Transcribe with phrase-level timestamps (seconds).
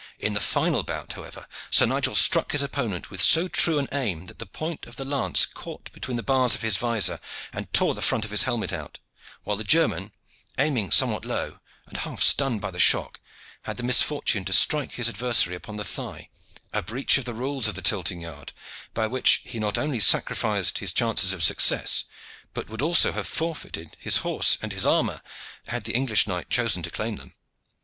[0.17, 4.25] In the final bout, however, Sir Nigel struck his opponent with so true an aim
[4.25, 7.19] that the point of the lance caught between the bars of his vizor
[7.53, 8.97] and tore the front of his helmet out,
[9.43, 10.11] while the German,
[10.57, 13.19] aiming somewhat low, and half stunned by the shock,
[13.65, 16.29] had the misfortune to strike his adversary upon the thigh,
[16.73, 18.53] a breach of the rules of the tilting yard,
[18.95, 22.05] by which he not only sacrificed his chances of success,
[22.55, 25.21] but would also have forfeited his horse and his armor,
[25.67, 27.35] had the English knight chosen to claim them.